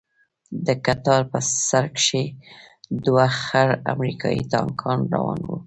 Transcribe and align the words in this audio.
د 0.65 0.67
کتار 0.85 1.21
په 1.31 1.37
سر 1.67 1.85
کښې 1.97 2.23
دوه 3.05 3.25
خړ 3.41 3.69
امريکايي 3.93 4.41
ټانکان 4.53 4.99
روان 5.13 5.39
وو. 5.47 5.57